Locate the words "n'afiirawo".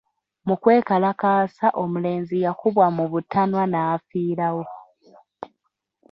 3.67-4.63